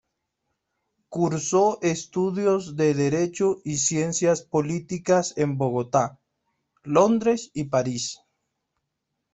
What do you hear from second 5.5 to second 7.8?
Bogotá, Londres y